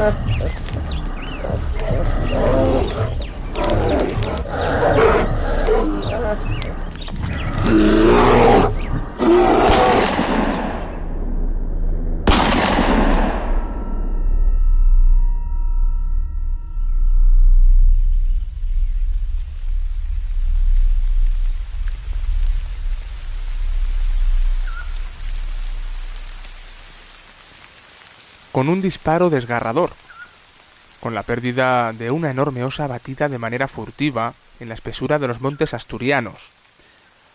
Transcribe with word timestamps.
Uh-huh. 0.00 0.64
Con 28.58 28.68
un 28.68 28.82
disparo 28.82 29.30
desgarrador, 29.30 29.92
con 30.98 31.14
la 31.14 31.22
pérdida 31.22 31.92
de 31.92 32.10
una 32.10 32.32
enorme 32.32 32.64
osa 32.64 32.86
abatida 32.86 33.28
de 33.28 33.38
manera 33.38 33.68
furtiva 33.68 34.34
en 34.58 34.66
la 34.66 34.74
espesura 34.74 35.20
de 35.20 35.28
los 35.28 35.40
montes 35.40 35.74
asturianos. 35.74 36.50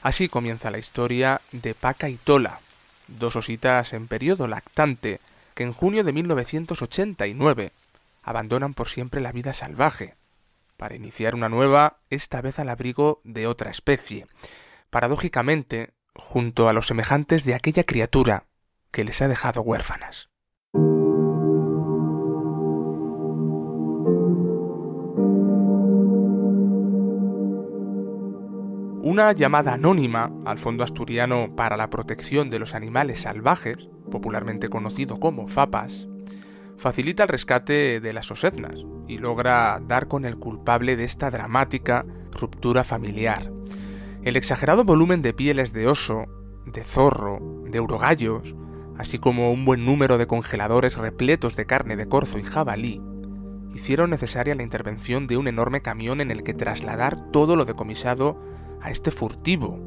Así 0.01 0.27
comienza 0.27 0.69
la 0.69 0.79
historia 0.79 1.39
de 1.53 1.75
Paca 1.75 2.09
y 2.09 2.17
Tola, 2.17 2.59
dos 3.07 3.37
ositas 3.37 3.93
en 3.93 4.09
periodo 4.09 4.49
lactante 4.49 5.21
que 5.55 5.63
en 5.63 5.71
junio 5.71 6.03
de 6.03 6.11
1989 6.11 7.71
abandonan 8.21 8.73
por 8.73 8.89
siempre 8.89 9.21
la 9.21 9.31
vida 9.31 9.53
salvaje, 9.53 10.15
para 10.75 10.95
iniciar 10.95 11.35
una 11.35 11.47
nueva, 11.47 11.99
esta 12.09 12.41
vez 12.41 12.59
al 12.59 12.67
abrigo 12.67 13.21
de 13.23 13.47
otra 13.47 13.71
especie, 13.71 14.27
paradójicamente 14.89 15.93
junto 16.15 16.67
a 16.67 16.73
los 16.73 16.87
semejantes 16.87 17.45
de 17.45 17.55
aquella 17.55 17.85
criatura 17.85 18.43
que 18.91 19.05
les 19.05 19.21
ha 19.21 19.29
dejado 19.29 19.61
huérfanas. 19.61 20.32
Una 29.05 29.33
llamada 29.33 29.73
anónima 29.73 30.31
al 30.45 30.59
Fondo 30.59 30.81
Asturiano 30.81 31.53
para 31.57 31.75
la 31.75 31.89
Protección 31.89 32.49
de 32.49 32.57
los 32.57 32.73
Animales 32.73 33.23
Salvajes, 33.23 33.89
popularmente 34.09 34.69
conocido 34.69 35.19
como 35.19 35.49
FAPAS, 35.49 36.07
facilita 36.77 37.23
el 37.23 37.29
rescate 37.29 37.99
de 37.99 38.13
las 38.13 38.31
osetnas 38.31 38.85
y 39.05 39.17
logra 39.17 39.81
dar 39.85 40.07
con 40.07 40.23
el 40.23 40.37
culpable 40.37 40.95
de 40.95 41.03
esta 41.03 41.29
dramática 41.29 42.05
ruptura 42.31 42.85
familiar. 42.85 43.51
El 44.23 44.37
exagerado 44.37 44.85
volumen 44.85 45.21
de 45.21 45.33
pieles 45.33 45.73
de 45.73 45.87
oso, 45.87 46.23
de 46.65 46.85
zorro, 46.85 47.39
de 47.65 47.81
urogallos, 47.81 48.55
así 48.97 49.19
como 49.19 49.51
un 49.51 49.65
buen 49.65 49.83
número 49.83 50.17
de 50.17 50.27
congeladores 50.27 50.95
repletos 50.95 51.57
de 51.57 51.65
carne 51.65 51.97
de 51.97 52.07
corzo 52.07 52.39
y 52.39 52.43
jabalí, 52.43 53.01
hicieron 53.75 54.11
necesaria 54.11 54.55
la 54.55 54.63
intervención 54.63 55.27
de 55.27 55.35
un 55.35 55.49
enorme 55.49 55.81
camión 55.81 56.21
en 56.21 56.31
el 56.31 56.41
que 56.43 56.53
trasladar 56.53 57.31
todo 57.31 57.57
lo 57.57 57.65
decomisado 57.65 58.53
a 58.83 58.91
este 58.91 59.09
furtivo. 59.09 59.79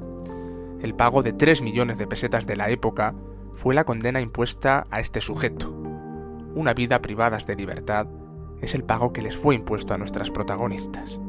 El 0.81 0.95
pago 0.95 1.23
de 1.23 1.33
3 1.33 1.63
millones 1.63 1.99
de 1.99 2.07
pesetas 2.07 2.47
de 2.47 2.57
la 2.57 2.71
época 2.71 3.15
fue 3.55 3.75
la 3.75 3.85
condena 3.85 4.21
impuesta 4.21 4.87
a 4.91 5.01
este 5.01 5.21
sujeto. 5.21 5.71
Una 6.55 6.75
vida 6.75 7.03
privadas 7.03 7.47
de 7.47 7.57
libertad 7.57 8.07
es 8.61 8.75
el 8.75 8.85
pago 8.85 9.13
que 9.13 9.23
les 9.23 9.37
fue 9.37 9.55
impuesto 9.55 9.95
a 9.95 9.99
nuestras 9.99 10.31
protagonistas. 10.31 11.21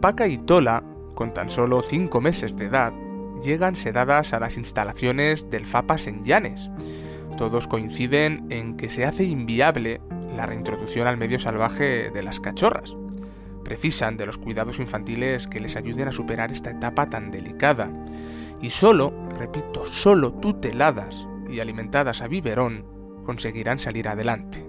Paca 0.00 0.26
y 0.26 0.38
Tola, 0.38 0.84
con 1.14 1.32
tan 1.32 1.50
solo 1.50 1.82
5 1.82 2.20
meses 2.20 2.56
de 2.56 2.66
edad, 2.66 2.92
llegan 3.42 3.76
sedadas 3.76 4.32
a 4.32 4.40
las 4.40 4.56
instalaciones 4.56 5.50
del 5.50 5.66
FAPAS 5.66 6.06
en 6.06 6.22
Llanes. 6.22 6.70
Todos 7.36 7.66
coinciden 7.66 8.46
en 8.50 8.76
que 8.76 8.90
se 8.90 9.04
hace 9.04 9.24
inviable 9.24 10.00
la 10.36 10.46
reintroducción 10.46 11.06
al 11.06 11.16
medio 11.16 11.38
salvaje 11.38 12.10
de 12.10 12.22
las 12.22 12.40
cachorras. 12.40 12.96
Precisan 13.64 14.16
de 14.16 14.26
los 14.26 14.38
cuidados 14.38 14.78
infantiles 14.78 15.48
que 15.48 15.60
les 15.60 15.76
ayuden 15.76 16.08
a 16.08 16.12
superar 16.12 16.52
esta 16.52 16.70
etapa 16.70 17.10
tan 17.10 17.30
delicada. 17.30 17.90
Y 18.60 18.70
solo, 18.70 19.12
repito, 19.38 19.86
solo 19.86 20.32
tuteladas 20.34 21.26
y 21.50 21.60
alimentadas 21.60 22.22
a 22.22 22.28
biberón 22.28 22.84
conseguirán 23.24 23.78
salir 23.78 24.08
adelante. 24.08 24.64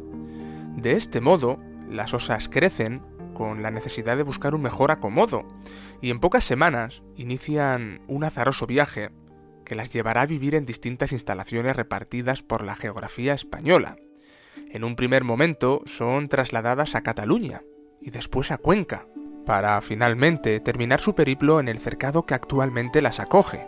De 0.76 0.94
este 0.94 1.22
modo, 1.22 1.60
las 1.90 2.14
osas 2.14 2.50
crecen 2.50 3.02
con 3.34 3.62
la 3.62 3.70
necesidad 3.70 4.18
de 4.18 4.24
buscar 4.24 4.56
un 4.56 4.64
mejor 4.64 4.90
acomodo 4.90 5.46
y 6.02 6.10
en 6.10 6.20
pocas 6.20 6.44
semanas 6.44 7.04
inician 7.16 8.02
un 8.08 8.24
azaroso 8.24 8.66
viaje 8.66 9.12
que 9.64 9.76
las 9.76 9.94
llevará 9.94 10.22
a 10.22 10.26
vivir 10.26 10.56
en 10.56 10.66
distintas 10.66 11.12
instalaciones 11.12 11.76
repartidas 11.76 12.42
por 12.42 12.64
la 12.64 12.76
geografía 12.76 13.34
española. 13.34 13.98
En 14.78 14.84
un 14.84 14.96
primer 14.96 15.24
momento 15.24 15.82
son 15.88 16.30
trasladadas 16.30 16.94
a 16.94 17.02
Cataluña 17.02 17.64
y 18.00 18.12
después 18.12 18.52
a 18.52 18.60
Cuenca, 18.60 19.08
para 19.44 19.82
finalmente 19.82 20.60
terminar 20.60 21.00
su 21.00 21.16
periplo 21.16 21.60
en 21.60 21.68
el 21.68 21.80
cercado 21.80 22.28
que 22.28 22.36
actualmente 22.36 23.02
las 23.02 23.20
acoge, 23.20 23.66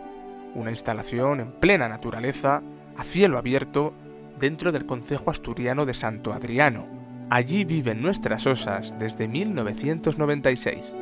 una 0.54 0.70
instalación 0.70 1.40
en 1.40 1.50
plena 1.50 1.88
naturaleza, 1.88 2.62
a 2.96 3.02
cielo 3.02 3.38
abierto, 3.38 3.92
dentro 4.38 4.70
del 4.70 4.86
concejo 4.86 5.32
asturiano 5.32 5.84
de 5.84 5.94
Santo 5.94 6.32
Adriano. 6.32 6.86
Allí 7.28 7.64
viven 7.64 8.02
nuestras 8.02 8.46
osas 8.46 8.94
desde 9.00 9.26
1996. 9.26 10.92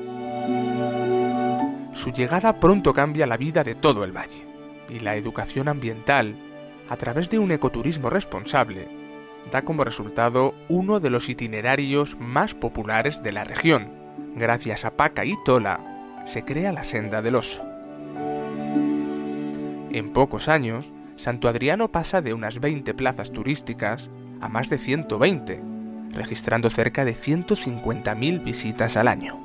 Su 1.93 2.13
llegada 2.13 2.59
pronto 2.59 2.95
cambia 2.95 3.27
la 3.27 3.37
vida 3.37 3.63
de 3.63 3.75
todo 3.75 4.05
el 4.05 4.17
valle, 4.17 4.47
y 4.89 5.01
la 5.01 5.17
educación 5.17 5.69
ambiental, 5.69 6.35
a 6.89 6.97
través 6.97 7.29
de 7.29 7.39
un 7.39 7.53
ecoturismo 7.53 8.09
responsable, 8.09 8.98
da 9.51 9.63
como 9.63 9.85
resultado 9.85 10.55
uno 10.69 11.01
de 11.01 11.11
los 11.11 11.29
itinerarios 11.29 12.17
más 12.19 12.55
populares 12.55 13.23
de 13.23 13.33
la 13.33 13.45
región. 13.45 13.91
Gracias 14.37 14.85
a 14.85 14.97
Paca 14.97 15.25
y 15.25 15.35
Tola, 15.45 15.81
se 16.27 16.45
crea 16.45 16.73
la 16.73 16.85
senda 16.85 17.23
del 17.23 17.37
oso. 17.37 17.65
En 19.91 20.13
pocos 20.13 20.49
años, 20.49 20.93
Santo 21.17 21.49
Adriano 21.49 21.89
pasa 21.89 22.21
de 22.21 22.35
unas 22.35 22.61
20 22.61 22.95
plazas 22.95 23.33
turísticas 23.33 24.11
a 24.41 24.49
más 24.49 24.69
de 24.69 24.79
120, 24.79 25.63
registrando 26.11 26.71
cerca 26.71 27.05
de 27.05 27.15
150.000 27.15 28.45
visitas 28.45 28.97
al 28.97 29.09
año. 29.09 29.39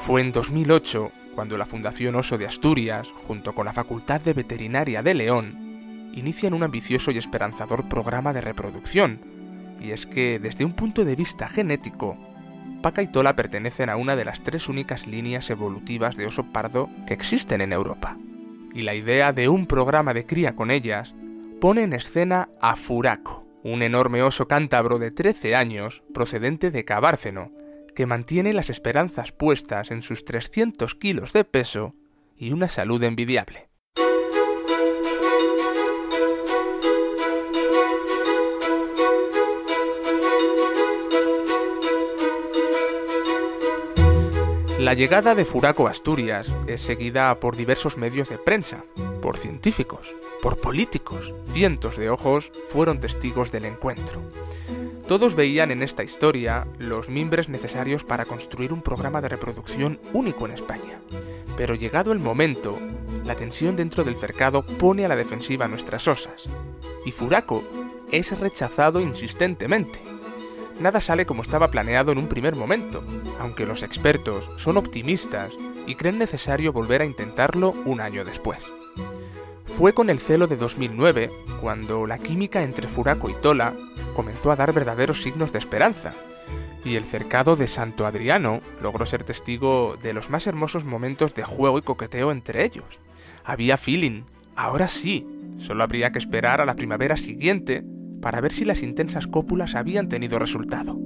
Fue 0.00 0.22
en 0.22 0.32
2008 0.32 1.12
cuando 1.38 1.56
la 1.56 1.66
Fundación 1.66 2.16
Oso 2.16 2.36
de 2.36 2.46
Asturias, 2.46 3.12
junto 3.14 3.54
con 3.54 3.66
la 3.66 3.72
Facultad 3.72 4.20
de 4.20 4.32
Veterinaria 4.32 5.04
de 5.04 5.14
León, 5.14 6.10
inician 6.12 6.52
un 6.52 6.64
ambicioso 6.64 7.12
y 7.12 7.18
esperanzador 7.18 7.88
programa 7.88 8.32
de 8.32 8.40
reproducción. 8.40 9.20
Y 9.80 9.92
es 9.92 10.04
que, 10.04 10.40
desde 10.40 10.64
un 10.64 10.72
punto 10.72 11.04
de 11.04 11.14
vista 11.14 11.46
genético, 11.46 12.16
Paca 12.82 13.02
y 13.02 13.06
Tola 13.06 13.36
pertenecen 13.36 13.88
a 13.88 13.94
una 13.94 14.16
de 14.16 14.24
las 14.24 14.40
tres 14.40 14.68
únicas 14.68 15.06
líneas 15.06 15.48
evolutivas 15.48 16.16
de 16.16 16.26
oso 16.26 16.42
pardo 16.42 16.90
que 17.06 17.14
existen 17.14 17.60
en 17.60 17.72
Europa. 17.72 18.16
Y 18.74 18.82
la 18.82 18.96
idea 18.96 19.32
de 19.32 19.48
un 19.48 19.66
programa 19.66 20.14
de 20.14 20.26
cría 20.26 20.56
con 20.56 20.72
ellas 20.72 21.14
pone 21.60 21.84
en 21.84 21.92
escena 21.92 22.48
a 22.60 22.74
Furaco, 22.74 23.46
un 23.62 23.82
enorme 23.82 24.24
oso 24.24 24.48
cántabro 24.48 24.98
de 24.98 25.12
13 25.12 25.54
años 25.54 26.02
procedente 26.12 26.72
de 26.72 26.84
Cabárceno, 26.84 27.52
que 27.98 28.06
mantiene 28.06 28.52
las 28.52 28.70
esperanzas 28.70 29.32
puestas 29.32 29.90
en 29.90 30.02
sus 30.02 30.24
300 30.24 30.94
kilos 30.94 31.32
de 31.32 31.42
peso 31.42 31.96
y 32.36 32.52
una 32.52 32.68
salud 32.68 33.02
envidiable. 33.02 33.70
La 44.78 44.94
llegada 44.94 45.34
de 45.34 45.44
Furaco 45.44 45.88
a 45.88 45.90
Asturias 45.90 46.54
es 46.68 46.80
seguida 46.80 47.40
por 47.40 47.56
diversos 47.56 47.96
medios 47.96 48.28
de 48.28 48.38
prensa, 48.38 48.84
por 49.20 49.38
científicos, 49.38 50.14
por 50.42 50.60
políticos. 50.60 51.32
Cientos 51.52 51.96
de 51.96 52.10
ojos 52.10 52.52
fueron 52.68 53.00
testigos 53.00 53.50
del 53.50 53.64
encuentro. 53.64 54.22
Todos 55.06 55.34
veían 55.34 55.70
en 55.70 55.82
esta 55.82 56.04
historia 56.04 56.66
los 56.78 57.08
mimbres 57.08 57.48
necesarios 57.48 58.04
para 58.04 58.26
construir 58.26 58.72
un 58.72 58.82
programa 58.82 59.20
de 59.20 59.28
reproducción 59.28 60.00
único 60.12 60.46
en 60.46 60.52
España. 60.52 61.00
Pero 61.56 61.74
llegado 61.74 62.12
el 62.12 62.18
momento, 62.18 62.78
la 63.24 63.34
tensión 63.34 63.74
dentro 63.74 64.04
del 64.04 64.16
cercado 64.16 64.62
pone 64.62 65.04
a 65.04 65.08
la 65.08 65.16
defensiva 65.16 65.66
nuestras 65.66 66.06
osas, 66.08 66.48
y 67.04 67.12
Furaco 67.12 67.64
es 68.12 68.38
rechazado 68.38 69.00
insistentemente. 69.00 70.00
nada 70.78 71.00
sale 71.00 71.26
como 71.26 71.42
estaba 71.42 71.70
planeado 71.70 72.12
en 72.12 72.18
un 72.18 72.28
primer 72.28 72.54
momento, 72.54 73.02
aunque 73.40 73.66
los 73.66 73.82
expertos 73.82 74.48
son 74.58 74.76
optimistas 74.76 75.52
y 75.86 75.96
creen 75.96 76.18
necesario 76.18 76.72
volver 76.72 77.02
a 77.02 77.06
intentarlo 77.06 77.70
un 77.84 78.00
año 78.00 78.24
después. 78.24 78.70
Fue 79.78 79.94
con 79.94 80.10
el 80.10 80.18
celo 80.18 80.48
de 80.48 80.56
2009 80.56 81.30
cuando 81.60 82.04
la 82.04 82.18
química 82.18 82.64
entre 82.64 82.88
Furaco 82.88 83.30
y 83.30 83.34
Tola 83.34 83.76
comenzó 84.12 84.50
a 84.50 84.56
dar 84.56 84.72
verdaderos 84.72 85.22
signos 85.22 85.52
de 85.52 85.60
esperanza, 85.60 86.14
y 86.84 86.96
el 86.96 87.04
cercado 87.04 87.54
de 87.54 87.68
Santo 87.68 88.04
Adriano 88.04 88.60
logró 88.82 89.06
ser 89.06 89.22
testigo 89.22 89.96
de 90.02 90.12
los 90.14 90.30
más 90.30 90.48
hermosos 90.48 90.84
momentos 90.84 91.32
de 91.36 91.44
juego 91.44 91.78
y 91.78 91.82
coqueteo 91.82 92.32
entre 92.32 92.64
ellos. 92.64 92.98
Había 93.44 93.76
feeling, 93.76 94.24
ahora 94.56 94.88
sí, 94.88 95.24
solo 95.58 95.84
habría 95.84 96.10
que 96.10 96.18
esperar 96.18 96.60
a 96.60 96.66
la 96.66 96.74
primavera 96.74 97.16
siguiente 97.16 97.84
para 98.20 98.40
ver 98.40 98.52
si 98.52 98.64
las 98.64 98.82
intensas 98.82 99.28
cópulas 99.28 99.76
habían 99.76 100.08
tenido 100.08 100.40
resultado. 100.40 100.98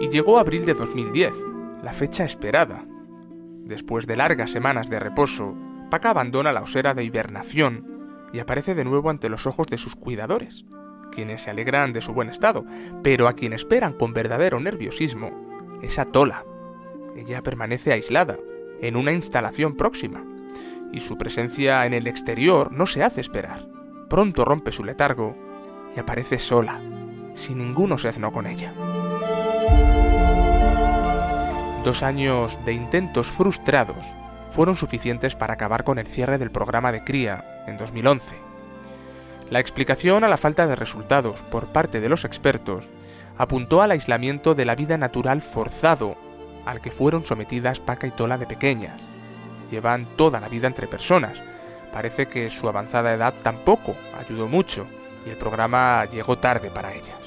Y 0.00 0.08
llegó 0.08 0.40
abril 0.40 0.64
de 0.66 0.74
2010, 0.74 1.36
la 1.84 1.92
fecha 1.92 2.24
esperada. 2.24 2.84
Después 3.70 4.08
de 4.08 4.16
largas 4.16 4.50
semanas 4.50 4.90
de 4.90 4.98
reposo, 4.98 5.54
Paca 5.90 6.10
abandona 6.10 6.50
la 6.50 6.60
osera 6.60 6.92
de 6.92 7.04
hibernación 7.04 7.86
y 8.32 8.40
aparece 8.40 8.74
de 8.74 8.84
nuevo 8.84 9.10
ante 9.10 9.28
los 9.28 9.46
ojos 9.46 9.68
de 9.68 9.78
sus 9.78 9.94
cuidadores, 9.94 10.64
quienes 11.12 11.42
se 11.42 11.50
alegran 11.50 11.92
de 11.92 12.00
su 12.00 12.12
buen 12.12 12.30
estado, 12.30 12.64
pero 13.04 13.28
a 13.28 13.34
quien 13.34 13.52
esperan 13.52 13.92
con 13.92 14.12
verdadero 14.12 14.58
nerviosismo 14.58 15.78
es 15.82 16.00
a 16.00 16.06
Tola. 16.06 16.44
Ella 17.16 17.42
permanece 17.42 17.92
aislada, 17.92 18.38
en 18.80 18.96
una 18.96 19.12
instalación 19.12 19.76
próxima, 19.76 20.24
y 20.92 20.98
su 20.98 21.16
presencia 21.16 21.86
en 21.86 21.94
el 21.94 22.08
exterior 22.08 22.72
no 22.72 22.86
se 22.86 23.04
hace 23.04 23.20
esperar. 23.20 23.68
Pronto 24.08 24.44
rompe 24.44 24.72
su 24.72 24.82
letargo 24.82 25.36
y 25.94 26.00
aparece 26.00 26.40
sola, 26.40 26.80
sin 27.34 27.58
ningún 27.58 27.92
osezno 27.92 28.32
con 28.32 28.48
ella. 28.48 28.72
Dos 31.84 32.02
años 32.02 32.58
de 32.66 32.74
intentos 32.74 33.28
frustrados 33.28 34.06
fueron 34.50 34.76
suficientes 34.76 35.34
para 35.34 35.54
acabar 35.54 35.82
con 35.82 35.98
el 35.98 36.06
cierre 36.06 36.36
del 36.36 36.50
programa 36.50 36.92
de 36.92 37.04
cría 37.04 37.64
en 37.66 37.78
2011. 37.78 38.36
La 39.48 39.60
explicación 39.60 40.22
a 40.22 40.28
la 40.28 40.36
falta 40.36 40.66
de 40.66 40.76
resultados 40.76 41.40
por 41.50 41.68
parte 41.68 42.00
de 42.00 42.10
los 42.10 42.26
expertos 42.26 42.84
apuntó 43.38 43.80
al 43.80 43.92
aislamiento 43.92 44.54
de 44.54 44.66
la 44.66 44.74
vida 44.74 44.98
natural 44.98 45.40
forzado 45.40 46.16
al 46.66 46.82
que 46.82 46.90
fueron 46.90 47.24
sometidas 47.24 47.80
Paca 47.80 48.06
y 48.06 48.10
Tola 48.10 48.36
de 48.36 48.46
pequeñas, 48.46 49.00
llevan 49.70 50.04
toda 50.16 50.38
la 50.38 50.48
vida 50.48 50.66
entre 50.66 50.86
personas. 50.86 51.40
Parece 51.94 52.26
que 52.26 52.50
su 52.50 52.68
avanzada 52.68 53.14
edad 53.14 53.32
tampoco 53.42 53.96
ayudó 54.18 54.48
mucho 54.48 54.86
y 55.24 55.30
el 55.30 55.36
programa 55.36 56.04
llegó 56.04 56.36
tarde 56.36 56.70
para 56.70 56.92
ellas. 56.92 57.18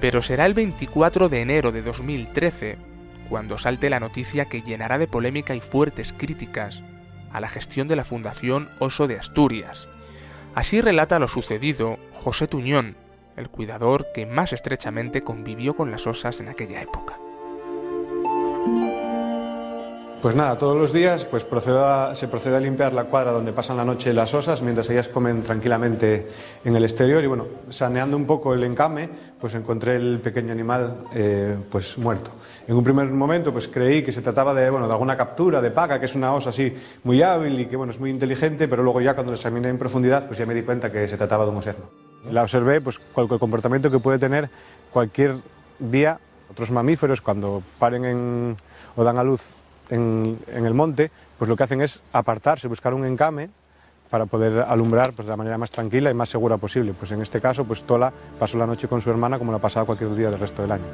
Pero 0.00 0.20
será 0.20 0.46
el 0.46 0.54
24 0.54 1.28
de 1.28 1.40
enero 1.40 1.70
de 1.70 1.82
2013 1.82 2.93
cuando 3.28 3.58
salte 3.58 3.90
la 3.90 4.00
noticia 4.00 4.46
que 4.46 4.62
llenará 4.62 4.98
de 4.98 5.08
polémica 5.08 5.54
y 5.54 5.60
fuertes 5.60 6.12
críticas 6.12 6.82
a 7.32 7.40
la 7.40 7.48
gestión 7.48 7.88
de 7.88 7.96
la 7.96 8.04
Fundación 8.04 8.70
Oso 8.78 9.06
de 9.06 9.18
Asturias. 9.18 9.88
Así 10.54 10.80
relata 10.80 11.18
lo 11.18 11.28
sucedido 11.28 11.98
José 12.12 12.46
Tuñón, 12.46 12.96
el 13.36 13.48
cuidador 13.48 14.06
que 14.14 14.26
más 14.26 14.52
estrechamente 14.52 15.22
convivió 15.22 15.74
con 15.74 15.90
las 15.90 16.06
osas 16.06 16.38
en 16.40 16.48
aquella 16.48 16.80
época. 16.80 17.18
Pues 20.24 20.36
nada, 20.36 20.56
todos 20.56 20.74
los 20.74 20.90
días 20.90 21.26
pues 21.26 21.42
se 21.42 22.28
procede 22.28 22.56
a 22.56 22.58
limpiar 22.58 22.94
la 22.94 23.04
cuadra 23.04 23.30
donde 23.30 23.52
pasan 23.52 23.76
la 23.76 23.84
noche 23.84 24.14
las 24.14 24.32
osas 24.32 24.62
mientras 24.62 24.88
ellas 24.88 25.06
comen 25.08 25.42
tranquilamente 25.42 26.26
en 26.64 26.74
el 26.74 26.82
exterior 26.82 27.22
y 27.22 27.26
bueno, 27.26 27.44
saneando 27.68 28.16
un 28.16 28.24
poco 28.24 28.54
el 28.54 28.64
encame, 28.64 29.10
pues 29.38 29.54
encontré 29.54 29.96
el 29.96 30.20
pequeño 30.20 30.50
animal 30.50 30.96
eh, 31.12 31.58
pues 31.70 31.98
muerto. 31.98 32.30
En 32.66 32.74
un 32.74 32.82
primer 32.82 33.06
momento 33.10 33.52
pues 33.52 33.68
creí 33.68 34.02
que 34.02 34.12
se 34.12 34.22
trataba 34.22 34.54
de, 34.54 34.70
bueno, 34.70 34.86
de 34.86 34.94
alguna 34.94 35.14
captura 35.14 35.60
de 35.60 35.70
paca, 35.70 36.00
que 36.00 36.06
es 36.06 36.14
una 36.14 36.32
osa 36.32 36.48
así 36.48 36.74
muy 37.02 37.20
hábil 37.20 37.60
y 37.60 37.66
que 37.66 37.76
bueno, 37.76 37.92
es 37.92 38.00
muy 38.00 38.08
inteligente, 38.08 38.66
pero 38.66 38.82
luego 38.82 39.02
ya 39.02 39.12
cuando 39.12 39.32
lo 39.32 39.36
examiné 39.36 39.68
en 39.68 39.76
profundidad 39.76 40.26
pues 40.26 40.38
ya 40.38 40.46
me 40.46 40.54
di 40.54 40.62
cuenta 40.62 40.90
que 40.90 41.06
se 41.06 41.18
trataba 41.18 41.44
de 41.44 41.50
un 41.50 41.58
osezno. 41.58 41.84
La 42.30 42.44
observé 42.44 42.80
pues 42.80 42.98
cualquier 42.98 43.38
comportamiento 43.38 43.90
que 43.90 43.98
puede 43.98 44.18
tener 44.18 44.48
cualquier 44.90 45.34
día 45.78 46.18
otros 46.50 46.70
mamíferos 46.70 47.20
cuando 47.20 47.62
paren 47.78 48.06
en, 48.06 48.56
o 48.96 49.04
dan 49.04 49.18
a 49.18 49.22
luz 49.22 49.50
en, 49.90 50.38
el 50.48 50.74
monte, 50.74 51.10
pues 51.38 51.48
lo 51.48 51.56
que 51.56 51.62
hacen 51.64 51.80
es 51.80 52.00
apartarse, 52.12 52.68
buscar 52.68 52.94
un 52.94 53.04
encame 53.04 53.50
para 54.10 54.26
poder 54.26 54.60
alumbrar 54.60 55.12
pues, 55.12 55.26
de 55.26 55.32
la 55.32 55.36
manera 55.36 55.58
más 55.58 55.70
tranquila 55.70 56.10
y 56.10 56.14
más 56.14 56.28
segura 56.28 56.56
posible. 56.56 56.94
Pues 56.94 57.12
en 57.12 57.22
este 57.22 57.40
caso, 57.40 57.64
pues 57.64 57.84
Tola 57.84 58.12
pasó 58.38 58.58
la 58.58 58.66
noche 58.66 58.88
con 58.88 59.00
su 59.00 59.10
hermana 59.10 59.38
como 59.38 59.50
lo 59.50 59.58
ha 59.58 59.60
pasado 59.60 59.86
cualquier 59.86 60.14
día 60.14 60.30
del 60.30 60.40
resto 60.40 60.62
del 60.62 60.72
año. 60.72 60.84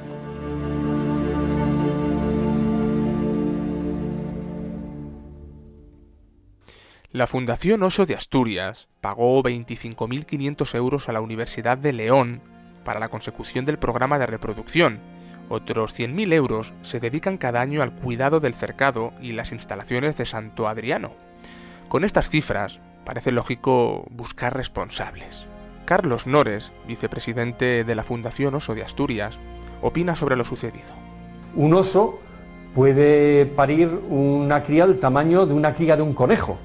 La 7.12 7.26
Fundación 7.26 7.82
Oso 7.82 8.06
de 8.06 8.14
Asturias 8.14 8.86
pagó 9.00 9.42
25.500 9.42 10.74
euros 10.76 11.08
a 11.08 11.12
la 11.12 11.20
Universidad 11.20 11.76
de 11.76 11.92
León 11.92 12.40
para 12.84 13.00
la 13.00 13.08
consecución 13.08 13.64
del 13.64 13.78
programa 13.78 14.18
de 14.20 14.26
reproducción 14.26 15.00
otros 15.50 15.98
100.000 15.98 16.32
euros 16.32 16.72
se 16.82 17.00
dedican 17.00 17.36
cada 17.36 17.60
año 17.60 17.82
al 17.82 17.92
cuidado 17.92 18.40
del 18.40 18.54
cercado 18.54 19.12
y 19.20 19.32
las 19.32 19.52
instalaciones 19.52 20.16
de 20.16 20.24
Santo 20.24 20.68
Adriano. 20.68 21.10
Con 21.88 22.04
estas 22.04 22.30
cifras, 22.30 22.80
parece 23.04 23.32
lógico 23.32 24.06
buscar 24.10 24.56
responsables. 24.56 25.46
Carlos 25.84 26.26
Nores, 26.26 26.70
vicepresidente 26.86 27.82
de 27.82 27.94
la 27.96 28.04
Fundación 28.04 28.54
Oso 28.54 28.76
de 28.76 28.84
Asturias, 28.84 29.38
opina 29.82 30.14
sobre 30.14 30.36
lo 30.36 30.44
sucedido. 30.44 30.94
Un 31.56 31.74
oso 31.74 32.20
puede 32.74 33.44
parir 33.44 33.88
una 34.08 34.62
cría 34.62 34.86
del 34.86 35.00
tamaño 35.00 35.46
de 35.46 35.54
una 35.54 35.74
cría 35.74 35.96
de 35.96 36.02
un 36.02 36.14
conejo, 36.14 36.58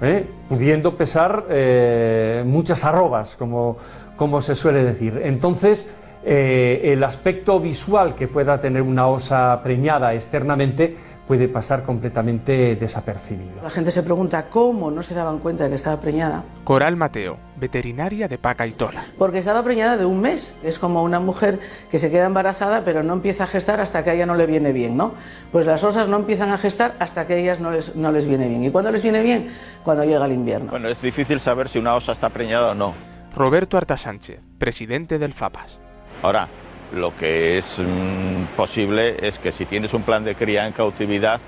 ¿eh? 0.00 0.24
pudiendo 0.48 0.96
pesar 0.96 1.46
eh, 1.50 2.44
muchas 2.46 2.84
arrobas, 2.84 3.34
como, 3.34 3.76
como 4.16 4.40
se 4.40 4.54
suele 4.54 4.84
decir. 4.84 5.20
Entonces, 5.24 5.88
eh, 6.24 6.92
el 6.92 7.04
aspecto 7.04 7.60
visual 7.60 8.14
que 8.14 8.28
pueda 8.28 8.60
tener 8.60 8.82
una 8.82 9.06
osa 9.06 9.60
preñada 9.62 10.14
externamente 10.14 10.96
puede 11.26 11.48
pasar 11.48 11.84
completamente 11.84 12.76
desapercibido. 12.76 13.62
La 13.62 13.70
gente 13.70 13.90
se 13.90 14.02
pregunta 14.02 14.48
cómo 14.48 14.90
no 14.90 15.02
se 15.02 15.14
daban 15.14 15.38
cuenta 15.38 15.64
de 15.64 15.70
que 15.70 15.76
estaba 15.76 16.00
preñada. 16.00 16.44
Coral 16.64 16.96
Mateo, 16.96 17.38
veterinaria 17.56 18.28
de 18.28 18.38
Paca 18.38 18.66
y 18.66 18.72
Tola. 18.72 19.04
Porque 19.18 19.38
estaba 19.38 19.62
preñada 19.62 19.96
de 19.96 20.04
un 20.04 20.20
mes. 20.20 20.56
Es 20.62 20.78
como 20.78 21.02
una 21.02 21.20
mujer 21.20 21.60
que 21.90 21.98
se 21.98 22.10
queda 22.10 22.26
embarazada 22.26 22.84
pero 22.84 23.02
no 23.02 23.14
empieza 23.14 23.44
a 23.44 23.46
gestar 23.46 23.80
hasta 23.80 24.04
que 24.04 24.10
a 24.10 24.14
ella 24.14 24.26
no 24.26 24.34
le 24.34 24.46
viene 24.46 24.72
bien, 24.72 24.96
¿no? 24.96 25.14
Pues 25.52 25.66
las 25.66 25.82
osas 25.84 26.08
no 26.08 26.16
empiezan 26.16 26.50
a 26.50 26.58
gestar 26.58 26.94
hasta 26.98 27.26
que 27.26 27.34
a 27.34 27.36
ellas 27.36 27.60
no 27.60 27.70
les, 27.70 27.96
no 27.96 28.12
les 28.12 28.26
viene 28.26 28.48
bien. 28.48 28.64
¿Y 28.64 28.70
cuándo 28.70 28.90
les 28.90 29.02
viene 29.02 29.22
bien? 29.22 29.48
Cuando 29.82 30.04
llega 30.04 30.26
el 30.26 30.32
invierno. 30.32 30.70
Bueno, 30.70 30.88
es 30.88 31.00
difícil 31.00 31.40
saber 31.40 31.68
si 31.68 31.78
una 31.78 31.94
osa 31.94 32.12
está 32.12 32.28
preñada 32.28 32.72
o 32.72 32.74
no. 32.74 32.94
Roberto 33.34 33.76
Arta 33.76 33.96
Sánchez, 33.96 34.40
presidente 34.58 35.18
del 35.18 35.32
FAPAS. 35.32 35.83
Ahora, 36.24 36.48
lo 36.94 37.14
que 37.14 37.58
es 37.58 37.78
mm, 37.78 38.56
posible 38.56 39.14
es 39.20 39.38
que 39.38 39.52
si 39.52 39.66
tienes 39.66 39.92
un 39.92 40.04
plan 40.04 40.24
de 40.24 40.34
cría 40.34 40.66
en 40.66 40.72
cautividad, 40.72 41.38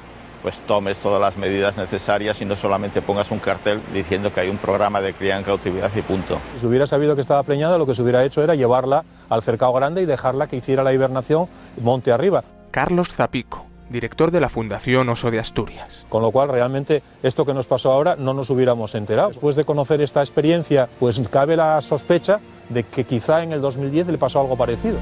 pues 0.43 0.59
tomes 0.67 0.99
todas 0.99 1.19
las 1.19 1.39
medidas 1.39 1.79
necesarias 1.79 2.43
y 2.43 2.45
no 2.45 2.57
solamente 2.57 3.01
pongas 3.01 3.31
un 3.31 3.39
cartel 3.39 3.81
diciendo 3.95 4.35
que 4.35 4.41
hay 4.41 4.51
un 4.51 4.59
programa 4.59 5.01
de 5.01 5.15
cría 5.15 5.39
en 5.39 5.45
cautividad 5.45 5.91
y 5.97 6.03
punto. 6.03 6.39
Si 6.55 6.61
se 6.61 6.67
hubiera 6.67 6.87
sabido 6.87 7.15
que 7.15 7.23
estaba 7.23 7.43
preñada, 7.43 7.79
lo 7.79 7.87
que 7.87 7.95
se 7.95 8.03
hubiera 8.03 8.23
hecho 8.23 8.43
era 8.43 8.55
llevarla 8.55 9.07
al 9.31 9.43
cercado 9.43 9.73
grande 9.73 10.03
y 10.03 10.05
dejarla 10.05 10.47
que 10.47 10.57
hiciera 10.57 10.83
la 10.83 10.93
hibernación 10.93 11.49
monte 11.81 12.13
arriba. 12.13 12.45
Carlos 12.71 13.09
Zapico, 13.09 13.66
director 13.91 14.31
de 14.31 14.41
la 14.41 14.49
Fundación 14.49 15.09
Oso 15.09 15.31
de 15.31 15.39
Asturias. 15.39 16.05
Con 16.09 16.23
lo 16.23 16.31
cual, 16.31 16.49
realmente, 16.49 17.03
esto 17.23 17.45
que 17.45 17.55
nos 17.55 17.67
pasó 17.67 17.93
ahora 17.93 18.17
no 18.17 18.35
nos 18.35 18.51
hubiéramos 18.51 18.95
enterado. 18.95 19.29
Después 19.29 19.57
de 19.57 19.65
conocer 19.65 20.01
esta 20.01 20.21
experiencia, 20.21 20.89
pues 20.99 21.21
cabe 21.29 21.57
la 21.57 21.81
sospecha 21.81 22.41
de 22.69 22.83
que 22.83 23.05
quizá 23.05 23.43
en 23.43 23.53
el 23.53 23.61
2010 23.61 24.09
le 24.09 24.19
pasó 24.19 24.41
algo 24.41 24.57
parecido. 24.57 24.99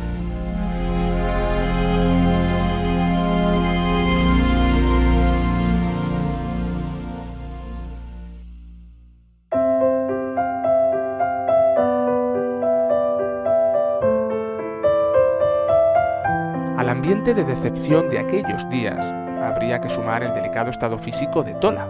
Ambiente 17.04 17.34
de 17.34 17.44
decepción 17.44 18.08
de 18.08 18.18
aquellos 18.18 18.66
días 18.70 19.04
habría 19.42 19.78
que 19.78 19.90
sumar 19.90 20.22
el 20.22 20.32
delicado 20.32 20.70
estado 20.70 20.96
físico 20.96 21.42
de 21.42 21.52
Tola. 21.56 21.86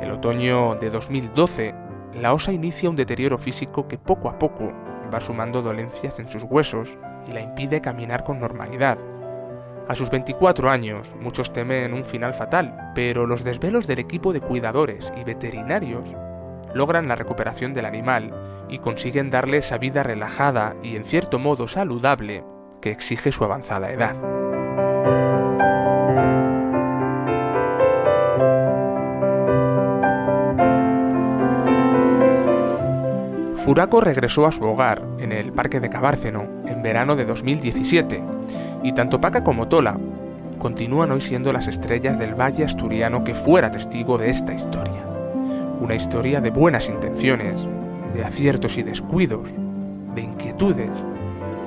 El 0.00 0.12
otoño 0.12 0.76
de 0.76 0.90
2012 0.90 1.74
la 2.14 2.32
osa 2.32 2.52
inicia 2.52 2.88
un 2.88 2.94
deterioro 2.94 3.36
físico 3.36 3.88
que 3.88 3.98
poco 3.98 4.28
a 4.28 4.38
poco 4.38 4.72
va 5.12 5.20
sumando 5.20 5.60
dolencias 5.60 6.20
en 6.20 6.28
sus 6.28 6.44
huesos 6.44 6.96
y 7.28 7.32
la 7.32 7.40
impide 7.40 7.80
caminar 7.80 8.22
con 8.22 8.38
normalidad. 8.38 8.96
A 9.88 9.96
sus 9.96 10.08
24 10.08 10.70
años, 10.70 11.16
muchos 11.20 11.52
temen 11.52 11.92
un 11.92 12.04
final 12.04 12.32
fatal, 12.32 12.92
pero 12.94 13.26
los 13.26 13.42
desvelos 13.42 13.88
del 13.88 13.98
equipo 13.98 14.32
de 14.32 14.40
cuidadores 14.40 15.12
y 15.20 15.24
veterinarios 15.24 16.08
logran 16.74 17.08
la 17.08 17.16
recuperación 17.16 17.74
del 17.74 17.86
animal 17.86 18.32
y 18.68 18.78
consiguen 18.78 19.30
darle 19.30 19.56
esa 19.56 19.78
vida 19.78 20.04
relajada 20.04 20.76
y 20.80 20.94
en 20.94 21.04
cierto 21.04 21.40
modo 21.40 21.66
saludable 21.66 22.44
que 22.86 22.92
exige 22.92 23.32
su 23.32 23.42
avanzada 23.42 23.90
edad. 23.90 24.14
Furaco 33.56 34.00
regresó 34.00 34.46
a 34.46 34.52
su 34.52 34.62
hogar, 34.62 35.02
en 35.18 35.32
el 35.32 35.52
Parque 35.52 35.80
de 35.80 35.90
Cabárceno, 35.90 36.44
en 36.64 36.80
verano 36.80 37.16
de 37.16 37.24
2017, 37.24 38.22
y 38.84 38.92
tanto 38.92 39.20
Paca 39.20 39.42
como 39.42 39.66
Tola 39.66 39.98
continúan 40.60 41.10
hoy 41.10 41.20
siendo 41.20 41.52
las 41.52 41.66
estrellas 41.66 42.20
del 42.20 42.40
valle 42.40 42.64
asturiano 42.64 43.24
que 43.24 43.34
fuera 43.34 43.72
testigo 43.72 44.16
de 44.16 44.30
esta 44.30 44.54
historia. 44.54 45.04
Una 45.80 45.96
historia 45.96 46.40
de 46.40 46.50
buenas 46.50 46.88
intenciones, 46.88 47.66
de 48.14 48.24
aciertos 48.24 48.78
y 48.78 48.84
descuidos, 48.84 49.48
de 50.14 50.22
inquietudes, 50.22 50.90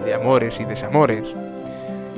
de 0.03 0.13
amores 0.13 0.59
y 0.59 0.65
desamores. 0.65 1.33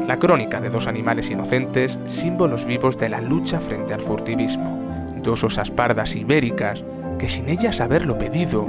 La 0.08 0.18
crónica 0.18 0.60
de 0.62 0.70
dos 0.70 0.88
animales 0.88 1.30
inocentes, 1.30 2.00
símbolos 2.06 2.66
vivos 2.66 2.98
de 2.98 3.10
la 3.10 3.22
lucha 3.22 3.60
frente 3.60 3.94
al 3.94 4.02
furtivismo. 4.02 4.80
Dos 5.22 5.44
osas 5.44 5.72
pardas 5.72 6.16
ibéricas 6.16 6.84
que 7.20 7.30
sin 7.30 7.50
ellas 7.50 7.82
haberlo 7.82 8.18
pedido, 8.18 8.66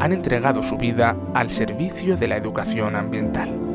han 0.00 0.12
entregado 0.12 0.62
su 0.62 0.76
vida 0.76 1.16
al 1.34 1.50
servicio 1.50 2.16
de 2.16 2.28
la 2.28 2.36
educación 2.36 2.96
ambiental. 2.96 3.67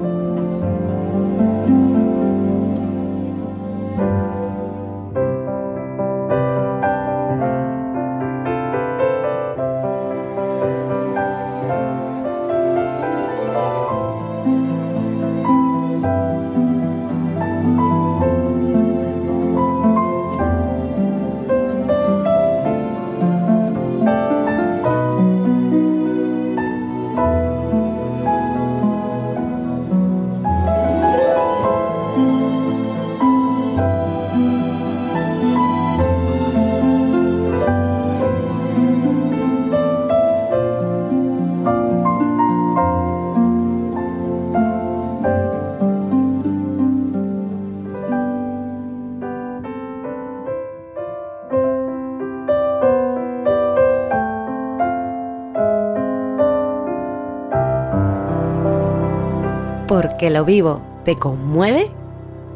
Porque 60.23 60.33
lo 60.33 60.45
vivo 60.45 60.81
te 61.03 61.15
conmueve, 61.15 61.91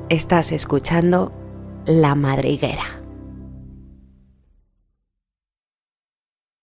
estás 0.07 0.53
escuchando 0.53 1.33
La 1.85 2.15
Madriguera. 2.15 3.01